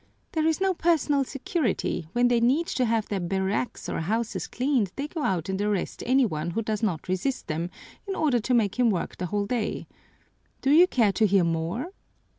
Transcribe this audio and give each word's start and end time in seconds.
There 0.31 0.47
is 0.47 0.59
no 0.59 0.73
personal 0.73 1.23
security; 1.25 2.07
when 2.13 2.27
they 2.27 2.39
need 2.39 2.65
to 2.69 2.85
have 2.85 3.07
their 3.07 3.19
barracks 3.19 3.87
or 3.87 3.99
houses 3.99 4.47
cleaned 4.47 4.91
they 4.95 5.07
go 5.07 5.21
out 5.21 5.47
and 5.47 5.61
arrest 5.61 6.01
any 6.07 6.25
one 6.25 6.49
who 6.49 6.63
does 6.63 6.81
not 6.81 7.07
resist 7.07 7.45
them, 7.45 7.69
in 8.07 8.15
order 8.15 8.39
to 8.39 8.53
make 8.55 8.79
him 8.79 8.89
work 8.89 9.17
the 9.17 9.27
whole 9.27 9.45
day. 9.45 9.85
Do 10.63 10.71
you 10.71 10.87
care 10.87 11.11
to 11.11 11.27
hear 11.27 11.43
more? 11.43 11.91